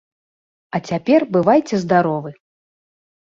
А 0.77 0.79
цяпер 0.89 1.21
бывайце 1.35 1.75
здаровы! 1.85 2.31